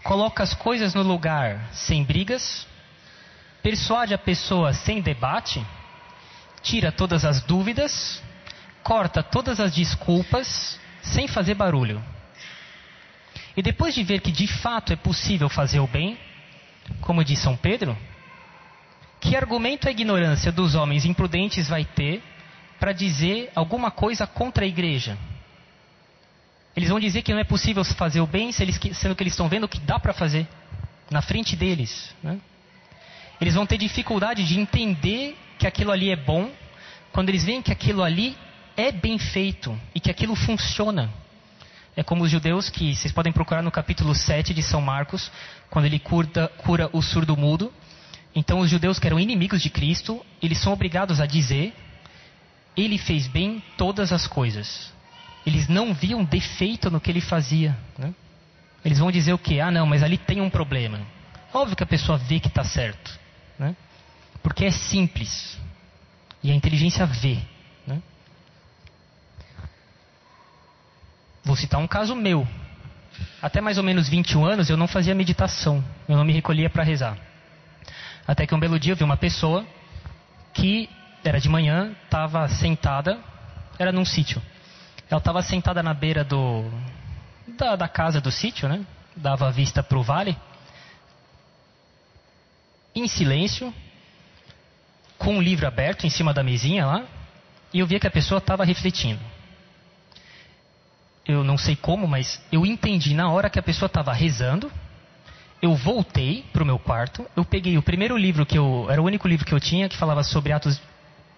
coloca 0.05 0.43
as 0.43 0.53
coisas 0.53 0.93
no 0.93 1.01
lugar 1.01 1.67
sem 1.73 2.03
brigas, 2.03 2.67
persuade 3.63 4.13
a 4.13 4.19
pessoa 4.19 4.71
sem 4.71 5.01
debate, 5.01 5.65
tira 6.61 6.91
todas 6.91 7.25
as 7.25 7.41
dúvidas, 7.41 8.21
corta 8.83 9.23
todas 9.23 9.59
as 9.59 9.73
desculpas 9.73 10.79
sem 11.01 11.27
fazer 11.27 11.55
barulho. 11.55 12.03
E 13.57 13.63
depois 13.63 13.95
de 13.95 14.03
ver 14.03 14.21
que 14.21 14.31
de 14.31 14.45
fato 14.45 14.93
é 14.93 14.95
possível 14.95 15.49
fazer 15.49 15.79
o 15.79 15.87
bem, 15.87 16.19
como 17.01 17.23
diz 17.23 17.39
São 17.39 17.55
Pedro, 17.55 17.97
que 19.19 19.35
argumento 19.35 19.87
a 19.87 19.91
ignorância 19.91 20.51
dos 20.51 20.75
homens 20.75 21.05
imprudentes 21.05 21.67
vai 21.67 21.83
ter 21.83 22.21
para 22.79 22.91
dizer 22.91 23.51
alguma 23.55 23.89
coisa 23.89 24.27
contra 24.27 24.65
a 24.65 24.67
igreja? 24.67 25.17
Eles 26.75 26.89
vão 26.89 26.99
dizer 26.99 27.21
que 27.21 27.31
não 27.31 27.39
é 27.39 27.43
possível 27.43 27.83
fazer 27.85 28.19
o 28.19 28.27
bem, 28.27 28.51
sendo 28.51 29.15
que 29.15 29.23
eles 29.23 29.33
estão 29.33 29.47
vendo 29.47 29.67
que 29.67 29.79
dá 29.79 29.97
para 29.97 30.13
fazer 30.13 30.47
na 31.09 31.21
frente 31.21 31.55
deles. 31.55 32.13
Né? 32.21 32.37
Eles 33.39 33.53
vão 33.53 33.65
ter 33.65 33.77
dificuldade 33.77 34.45
de 34.45 34.59
entender 34.59 35.37
que 35.57 35.65
aquilo 35.65 35.91
ali 35.91 36.11
é 36.11 36.15
bom, 36.15 36.51
quando 37.11 37.29
eles 37.29 37.45
veem 37.45 37.61
que 37.61 37.71
aquilo 37.71 38.03
ali 38.03 38.37
é 38.75 38.91
bem 38.91 39.17
feito 39.17 39.79
e 39.93 39.99
que 39.99 40.11
aquilo 40.11 40.35
funciona. 40.35 41.09
É 41.97 42.03
como 42.03 42.23
os 42.23 42.31
judeus 42.31 42.69
que 42.69 42.93
vocês 42.93 43.13
podem 43.13 43.31
procurar 43.31 43.61
no 43.61 43.71
capítulo 43.71 44.13
7 44.13 44.53
de 44.53 44.61
São 44.61 44.81
Marcos, 44.81 45.31
quando 45.69 45.85
ele 45.85 45.97
cura, 45.97 46.49
cura 46.57 46.89
o 46.91 47.01
surdo 47.01 47.37
mudo. 47.37 47.71
Então, 48.35 48.59
os 48.59 48.69
judeus 48.69 48.99
que 48.99 49.07
eram 49.07 49.19
inimigos 49.19 49.61
de 49.61 49.69
Cristo, 49.69 50.23
eles 50.41 50.57
são 50.57 50.73
obrigados 50.73 51.21
a 51.21 51.25
dizer: 51.25 51.73
Ele 52.75 52.97
fez 52.97 53.27
bem 53.27 53.63
todas 53.77 54.11
as 54.11 54.27
coisas. 54.27 54.93
Eles 55.45 55.69
não 55.69 55.93
viam 55.93 56.23
defeito 56.25 56.91
no 56.91 56.99
que 56.99 57.09
ele 57.09 57.21
fazia. 57.21 57.77
Né? 57.97 58.13
Eles 58.83 58.99
vão 58.99 59.11
dizer 59.11 59.31
o 59.31 59.37
quê? 59.37 59.61
Ah, 59.61 59.71
não, 59.71 59.85
mas 59.85 60.03
ali 60.03 60.17
tem 60.17 60.41
um 60.41 60.49
problema. 60.49 60.99
Óbvio 61.53 61.77
que 61.77 61.83
a 61.83 61.87
pessoa 61.87 62.17
vê 62.17 62.39
que 62.39 62.49
está 62.49 62.63
certo. 62.63 63.17
Né? 63.57 63.73
Porque 64.43 64.65
é 64.65 64.71
simples. 64.71 65.57
E 66.43 66.51
a 66.51 66.53
inteligência 66.53 67.05
vê. 67.05 67.37
Né? 67.87 68.01
Vou 71.55 71.61
citar 71.61 71.79
um 71.79 71.87
caso 71.87 72.13
meu. 72.13 72.45
Até 73.41 73.61
mais 73.61 73.77
ou 73.77 73.83
menos 73.83 74.09
21 74.09 74.43
anos 74.45 74.69
eu 74.69 74.75
não 74.75 74.89
fazia 74.89 75.15
meditação. 75.15 75.81
Eu 76.05 76.17
não 76.17 76.25
me 76.25 76.33
recolhia 76.33 76.69
para 76.69 76.83
rezar. 76.83 77.17
Até 78.27 78.45
que 78.45 78.53
um 78.53 78.59
belo 78.59 78.77
dia 78.77 78.91
eu 78.91 78.97
vi 78.97 79.05
uma 79.05 79.15
pessoa 79.15 79.65
que 80.53 80.89
era 81.23 81.39
de 81.39 81.47
manhã, 81.47 81.95
estava 82.03 82.45
sentada, 82.49 83.17
era 83.79 83.93
num 83.93 84.03
sítio. 84.03 84.41
Ela 85.09 85.19
estava 85.19 85.41
sentada 85.41 85.81
na 85.81 85.93
beira 85.93 86.25
do 86.25 86.69
da, 87.57 87.77
da 87.77 87.87
casa 87.87 88.19
do 88.19 88.31
sítio, 88.31 88.67
né? 88.67 88.85
Dava 89.15 89.49
vista 89.49 89.81
para 89.81 89.97
o 89.97 90.03
vale, 90.03 90.35
em 92.93 93.07
silêncio, 93.07 93.73
com 95.17 95.37
um 95.37 95.41
livro 95.41 95.65
aberto 95.65 96.05
em 96.05 96.09
cima 96.09 96.33
da 96.33 96.43
mesinha 96.43 96.85
lá, 96.85 97.05
e 97.73 97.79
eu 97.79 97.87
via 97.87 97.97
que 97.97 98.07
a 98.07 98.11
pessoa 98.11 98.39
estava 98.39 98.65
refletindo. 98.65 99.34
Eu 101.27 101.43
não 101.43 101.57
sei 101.57 101.75
como, 101.75 102.07
mas 102.07 102.41
eu 102.51 102.65
entendi 102.65 103.13
na 103.13 103.29
hora 103.29 103.49
que 103.49 103.57
a 103.57 103.63
pessoa 103.63 103.87
estava 103.87 104.13
rezando. 104.13 104.71
Eu 105.61 105.73
voltei 105.75 106.45
para 106.53 106.61
o 106.61 106.65
meu 106.65 106.77
quarto, 106.77 107.25
eu 107.35 107.43
peguei 107.43 107.77
o 107.77 107.81
primeiro 107.81 108.15
livro 108.17 108.45
que 108.45 108.57
eu. 108.57 108.87
Era 108.89 109.01
o 109.01 109.05
único 109.05 109.27
livro 109.27 109.45
que 109.45 109.53
eu 109.53 109.59
tinha 109.59 109.89
que 109.89 109.97
falava 109.97 110.23
sobre 110.23 110.51
atos 110.51 110.79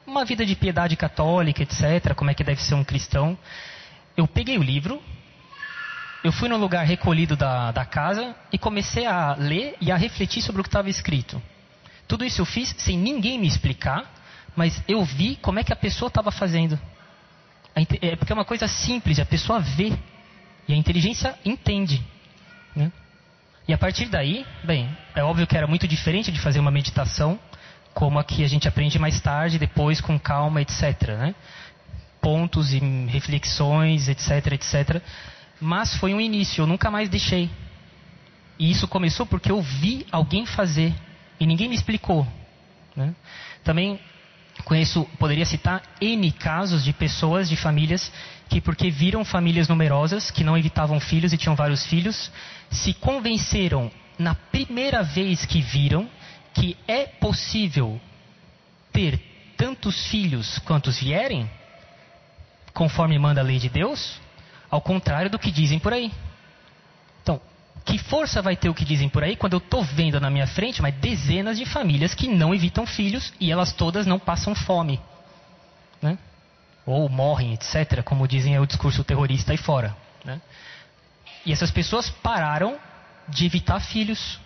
uma 0.06 0.24
vida 0.24 0.46
de 0.46 0.56
piedade 0.56 0.96
católica, 0.96 1.62
etc., 1.62 2.14
como 2.16 2.32
é 2.32 2.34
que 2.34 2.44
deve 2.44 2.62
ser 2.62 2.76
um 2.76 2.84
cristão. 2.84 3.38
Eu 4.16 4.26
peguei 4.28 4.58
o 4.58 4.64
livro, 4.64 5.02
eu 6.24 6.32
fui 6.32 6.50
no 6.50 6.58
lugar 6.58 6.86
recolhido 6.86 7.36
da, 7.36 7.72
da 7.72 7.86
casa 7.86 8.36
e 8.52 8.58
comecei 8.58 9.06
a 9.06 9.36
ler 9.36 9.76
e 9.80 9.92
a 9.92 9.98
refletir 9.98 10.42
sobre 10.42 10.62
o 10.62 10.64
que 10.64 10.70
estava 10.70 10.90
escrito. 10.90 11.42
Tudo 12.08 12.26
isso 12.26 12.42
eu 12.42 12.46
fiz 12.46 12.74
sem 12.80 12.98
ninguém 12.98 13.38
me 13.38 13.48
explicar, 13.48 14.12
mas 14.56 14.82
eu 14.88 15.04
vi 15.04 15.36
como 15.36 15.60
é 15.60 15.64
que 15.64 15.74
a 15.74 15.76
pessoa 15.76 16.08
estava 16.08 16.32
fazendo. 16.32 16.80
É 18.02 18.16
porque 18.16 18.32
é 18.32 18.36
uma 18.36 18.46
coisa 18.46 18.68
simples, 18.68 19.20
a 19.20 19.26
pessoa 19.26 19.60
vê 19.60 19.94
e 20.68 20.74
a 20.74 20.76
inteligência 20.76 21.38
entende. 21.46 22.04
Né? 22.76 22.92
E 23.68 23.74
a 23.74 23.78
partir 23.78 24.06
daí, 24.06 24.46
bem, 24.64 24.90
é 25.14 25.24
óbvio 25.24 25.46
que 25.46 25.56
era 25.56 25.68
muito 25.68 25.88
diferente 25.88 26.32
de 26.32 26.40
fazer 26.40 26.60
uma 26.60 26.72
meditação, 26.72 27.40
como 27.94 28.18
a 28.18 28.24
que 28.24 28.44
a 28.44 28.48
gente 28.48 28.68
aprende 28.68 28.98
mais 28.98 29.20
tarde, 29.22 29.60
depois 29.60 30.02
com 30.02 30.20
calma, 30.20 30.62
etc. 30.62 31.10
Né? 31.10 31.36
Pontos 32.20 32.74
e 32.74 32.80
reflexões, 33.08 34.08
etc, 34.08 34.54
etc. 34.54 35.02
Mas 35.62 35.96
foi 35.96 36.14
um 36.14 36.22
início, 36.22 36.64
eu 36.64 36.68
nunca 36.68 36.90
mais 36.90 37.10
deixei. 37.10 37.50
E 38.58 38.72
isso 38.72 38.88
começou 38.88 39.26
porque 39.26 39.52
eu 39.52 39.62
vi 39.62 40.06
alguém 40.12 40.46
fazer 40.46 40.94
e 41.40 41.46
ninguém 41.46 41.70
me 41.70 41.76
explicou. 41.76 42.28
Né? 42.96 43.14
Também 43.64 44.00
conheço, 44.64 45.06
poderia 45.20 45.46
citar 45.46 45.82
N 46.02 46.32
casos 46.32 46.84
de 46.84 46.94
pessoas, 46.94 47.48
de 47.50 47.56
famílias, 47.56 48.12
que 48.50 48.62
porque 48.62 48.90
viram 48.90 49.24
famílias 49.26 49.68
numerosas, 49.68 50.32
que 50.32 50.44
não 50.44 50.58
evitavam 50.58 51.00
filhos 51.00 51.34
e 51.34 51.38
tinham 51.38 51.56
vários 51.56 51.86
filhos, 51.86 52.32
se 52.70 52.94
convenceram 52.94 53.92
na 54.18 54.34
primeira 54.34 55.04
vez 55.04 55.46
que 55.46 55.62
viram 55.62 56.10
que 56.54 56.76
é 56.88 57.06
possível 57.06 58.02
ter 58.92 59.20
tantos 59.56 60.08
filhos 60.08 60.60
quantos 60.60 61.00
vierem, 61.00 61.50
conforme 62.74 63.18
manda 63.20 63.42
a 63.42 63.44
lei 63.44 63.60
de 63.60 63.70
Deus, 63.70 64.20
ao 64.70 64.82
contrário 64.82 65.30
do 65.30 65.40
que 65.40 65.52
dizem 65.52 65.80
por 65.80 65.94
aí. 65.94 66.12
Então, 67.22 67.40
que 67.88 67.98
força 67.98 68.42
vai 68.42 68.58
ter 68.58 68.68
o 68.68 68.74
que 68.74 68.84
dizem 68.84 69.08
por 69.08 69.24
aí 69.24 69.38
quando 69.38 69.54
eu 69.54 69.60
estou 69.60 69.82
vendo 69.82 70.20
na 70.20 70.30
minha 70.30 70.46
frente 70.46 70.82
mas 70.82 70.94
dezenas 70.96 71.58
de 71.58 71.66
famílias 71.66 72.14
que 72.14 72.28
não 72.28 72.54
evitam 72.54 72.86
filhos 72.86 73.34
e 73.40 73.50
elas 73.50 73.72
todas 73.72 74.06
não 74.06 74.20
passam 74.20 74.54
fome? 74.54 75.00
Né? 76.02 76.18
Ou 76.86 77.08
morrem, 77.08 77.54
etc., 77.54 78.04
como 78.04 78.28
dizem 78.28 78.56
é 78.56 78.60
o 78.60 78.68
discurso 78.68 79.06
terrorista 79.06 79.54
aí 79.54 79.58
fora. 79.58 79.96
Né? 80.26 80.42
E 81.46 81.54
essas 81.54 81.72
pessoas 81.72 82.10
pararam 82.10 82.78
de 83.30 83.46
evitar 83.46 83.80
filhos. 83.80 84.38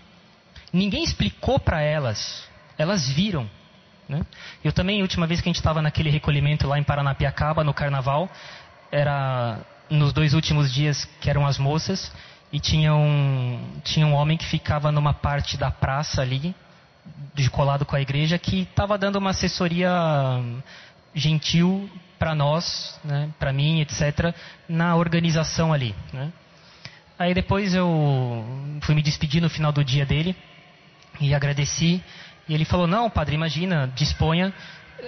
Ninguém 0.72 1.04
explicou 1.04 1.60
para 1.60 1.82
elas, 1.82 2.48
elas 2.78 3.10
viram. 3.10 3.50
Né? 4.08 4.24
Eu 4.64 4.72
também, 4.72 5.02
última 5.02 5.26
vez 5.26 5.42
que 5.42 5.50
a 5.50 5.52
gente 5.52 5.58
estava 5.58 5.82
naquele 5.82 6.12
recolhimento 6.12 6.68
lá 6.68 6.78
em 6.78 6.84
Paranapiacaba, 6.84 7.64
no 7.64 7.74
carnaval, 7.74 8.30
era 8.92 9.60
nos 9.90 10.14
dois 10.14 10.36
últimos 10.36 10.72
dias, 10.72 11.06
que 11.20 11.30
eram 11.30 11.46
as 11.46 11.58
moças, 11.58 12.12
e 12.52 12.60
tinha 12.60 12.94
um, 12.94 13.60
tinha 13.84 14.06
um 14.06 14.14
homem 14.14 14.38
que 14.38 14.46
ficava 14.46 14.92
numa 14.92 15.14
parte 15.14 15.58
da 15.58 15.72
praça 15.72 16.22
ali, 16.22 16.54
de 17.34 17.50
colado 17.50 17.86
com 17.86 17.96
a 17.96 18.02
igreja, 18.02 18.38
que 18.38 18.62
estava 18.62 18.98
dando 18.98 19.18
uma 19.18 19.30
assessoria 19.30 19.90
gentil 21.16 21.90
para 22.20 22.36
nós, 22.36 23.00
né, 23.04 23.30
para 23.40 23.52
mim, 23.52 23.82
etc., 23.82 24.34
na 24.68 24.96
organização 24.96 25.74
ali. 25.74 25.96
Né. 26.14 26.32
Aí 27.18 27.34
depois 27.34 27.74
eu 27.74 28.46
fui 28.82 28.96
me 28.96 29.02
despedir 29.02 29.42
no 29.42 29.50
final 29.50 29.72
do 29.72 29.84
dia 29.84 30.06
dele 30.06 30.36
e 31.20 31.34
agradeci. 31.34 32.04
E 32.50 32.54
ele 32.54 32.66
falou: 32.66 32.88
Não, 32.88 33.10
padre, 33.10 33.36
imagina, 33.36 33.92
disponha 33.96 34.54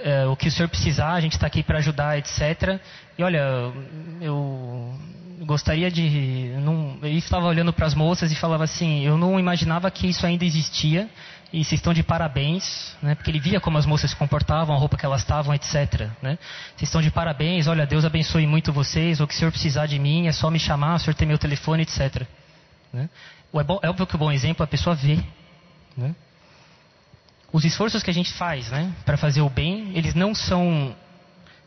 é, 0.02 0.26
o 0.26 0.36
que 0.36 0.48
o 0.48 0.50
senhor 0.50 0.68
precisar, 0.68 1.12
a 1.12 1.20
gente 1.20 1.32
está 1.32 1.46
aqui 1.46 1.62
para 1.62 1.78
ajudar, 1.78 2.18
etc. 2.18 2.80
E 3.16 3.22
olha, 3.22 3.72
eu 4.20 4.94
gostaria 5.44 5.90
de. 5.90 6.54
Não, 6.60 6.98
ele 7.02 7.18
estava 7.18 7.46
olhando 7.46 7.72
para 7.72 7.86
as 7.86 7.94
moças 7.94 8.32
e 8.32 8.34
falava 8.34 8.64
assim: 8.64 9.04
Eu 9.04 9.16
não 9.16 9.38
imaginava 9.38 9.90
que 9.90 10.08
isso 10.08 10.26
ainda 10.26 10.44
existia 10.44 11.08
e 11.54 11.62
vocês 11.62 11.78
estão 11.78 11.94
de 11.94 12.02
parabéns, 12.02 12.96
né? 13.00 13.14
Porque 13.14 13.30
ele 13.30 13.38
via 13.38 13.60
como 13.60 13.78
as 13.78 13.86
moças 13.86 14.10
se 14.10 14.16
comportavam, 14.16 14.74
a 14.74 14.78
roupa 14.78 14.96
que 14.96 15.06
elas 15.06 15.20
estavam, 15.20 15.54
etc. 15.54 16.08
Né? 16.20 16.36
Vocês 16.74 16.88
estão 16.88 17.00
de 17.00 17.12
parabéns, 17.12 17.68
olha, 17.68 17.86
Deus 17.86 18.04
abençoe 18.04 18.44
muito 18.44 18.72
vocês, 18.72 19.20
o 19.20 19.26
que 19.26 19.34
o 19.34 19.36
senhor 19.36 19.52
precisar 19.52 19.86
de 19.86 19.96
mim 19.96 20.26
é 20.26 20.32
só 20.32 20.50
me 20.50 20.58
chamar, 20.58 20.96
o 20.96 20.98
senhor 20.98 21.14
tem 21.14 21.28
meu 21.28 21.38
telefone, 21.38 21.82
etc. 21.82 22.26
Né? 22.92 23.08
É, 23.54 23.88
óbvio 23.88 24.04
que 24.04 24.16
o 24.16 24.18
bom 24.18 24.32
exemplo 24.32 24.64
a 24.64 24.66
pessoa 24.66 24.96
vê. 24.96 25.20
Né? 25.96 26.12
Os 27.54 27.64
esforços 27.64 28.02
que 28.02 28.10
a 28.10 28.12
gente 28.12 28.32
faz 28.32 28.68
né, 28.68 28.92
para 29.04 29.16
fazer 29.16 29.40
o 29.40 29.48
bem, 29.48 29.92
eles 29.94 30.12
não 30.12 30.34
são 30.34 30.92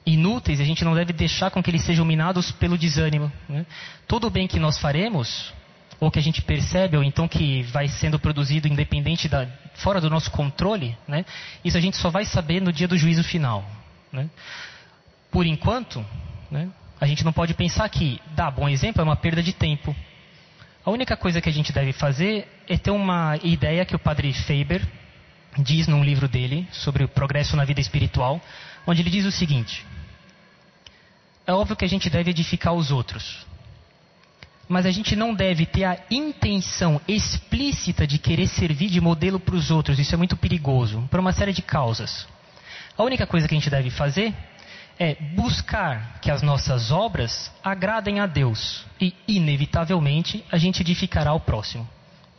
inúteis, 0.05 0.59
a 0.59 0.65
gente 0.65 0.83
não 0.83 0.93
deve 0.93 1.13
deixar 1.13 1.49
com 1.49 1.63
que 1.63 1.71
eles 1.71 1.81
sejam 1.81 2.03
minados 2.03 2.51
pelo 2.51 2.77
desânimo. 2.77 3.31
Né? 3.47 3.65
Todo 4.05 4.27
o 4.27 4.29
bem 4.29 4.49
que 4.49 4.59
nós 4.59 4.77
faremos, 4.77 5.53
ou 5.97 6.11
que 6.11 6.19
a 6.19 6.21
gente 6.21 6.41
percebe, 6.41 6.97
ou 6.97 7.03
então 7.05 7.25
que 7.25 7.63
vai 7.63 7.87
sendo 7.87 8.19
produzido 8.19 8.67
independente 8.67 9.29
da, 9.29 9.47
fora 9.75 10.01
do 10.01 10.09
nosso 10.09 10.29
controle, 10.29 10.97
né? 11.07 11.23
isso 11.63 11.77
a 11.77 11.81
gente 11.81 11.95
só 11.95 12.09
vai 12.09 12.25
saber 12.25 12.61
no 12.61 12.73
dia 12.73 12.89
do 12.89 12.97
juízo 12.97 13.23
final. 13.23 13.63
Né? 14.11 14.29
Por 15.31 15.45
enquanto, 15.45 16.05
né, 16.51 16.67
a 16.99 17.07
gente 17.07 17.23
não 17.23 17.31
pode 17.31 17.53
pensar 17.53 17.87
que 17.87 18.19
dar 18.35 18.51
bom 18.51 18.67
exemplo 18.67 18.99
é 19.01 19.05
uma 19.05 19.15
perda 19.15 19.41
de 19.41 19.53
tempo. 19.53 19.95
A 20.83 20.91
única 20.91 21.15
coisa 21.15 21.39
que 21.39 21.47
a 21.47 21.53
gente 21.53 21.71
deve 21.71 21.93
fazer 21.93 22.45
é 22.67 22.77
ter 22.77 22.91
uma 22.91 23.37
ideia 23.41 23.85
que 23.85 23.95
o 23.95 23.99
padre 23.99 24.33
Faber 24.33 24.85
diz 25.57 25.87
num 25.87 26.03
livro 26.03 26.27
dele 26.27 26.67
sobre 26.71 27.03
o 27.03 27.07
progresso 27.07 27.55
na 27.55 27.65
vida 27.65 27.81
espiritual, 27.81 28.41
onde 28.85 29.01
ele 29.01 29.09
diz 29.09 29.25
o 29.25 29.31
seguinte: 29.31 29.85
É 31.45 31.53
óbvio 31.53 31.75
que 31.75 31.85
a 31.85 31.89
gente 31.89 32.09
deve 32.09 32.31
edificar 32.31 32.73
os 32.73 32.91
outros, 32.91 33.45
mas 34.67 34.85
a 34.85 34.91
gente 34.91 35.15
não 35.15 35.33
deve 35.33 35.65
ter 35.65 35.85
a 35.85 35.97
intenção 36.11 37.01
explícita 37.07 38.05
de 38.05 38.17
querer 38.17 38.47
servir 38.47 38.89
de 38.89 39.01
modelo 39.01 39.39
para 39.39 39.55
os 39.55 39.71
outros. 39.71 39.99
Isso 39.99 40.13
é 40.13 40.17
muito 40.17 40.37
perigoso, 40.37 41.07
por 41.09 41.19
uma 41.19 41.31
série 41.31 41.53
de 41.53 41.61
causas. 41.61 42.27
A 42.97 43.03
única 43.03 43.27
coisa 43.27 43.47
que 43.47 43.53
a 43.53 43.57
gente 43.57 43.69
deve 43.69 43.89
fazer 43.89 44.33
é 44.99 45.15
buscar 45.35 46.19
que 46.21 46.31
as 46.31 46.41
nossas 46.41 46.91
obras 46.91 47.51
agradem 47.63 48.19
a 48.19 48.25
Deus 48.25 48.83
e, 48.99 49.13
inevitavelmente, 49.27 50.43
a 50.51 50.57
gente 50.57 50.81
edificará 50.81 51.33
o 51.33 51.39
próximo. 51.39 51.87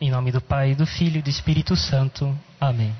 Em 0.01 0.11
nome 0.11 0.31
do 0.31 0.41
Pai, 0.41 0.75
do 0.75 0.85
Filho 0.85 1.19
e 1.19 1.21
do 1.21 1.29
Espírito 1.29 1.75
Santo. 1.75 2.37
Amém. 2.59 2.93